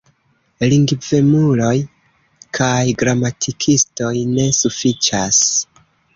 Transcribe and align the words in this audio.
Lingvemuloj 0.69 1.75
kaj 2.59 2.73
gramatikistoj 3.03 4.15
ne 4.33 4.49
sufiĉas. 4.63 5.45